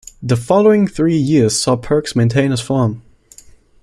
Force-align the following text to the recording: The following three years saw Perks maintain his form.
The 0.23 0.35
following 0.35 0.87
three 0.87 1.15
years 1.15 1.61
saw 1.61 1.75
Perks 1.75 2.15
maintain 2.15 2.49
his 2.49 2.59
form. 2.59 3.03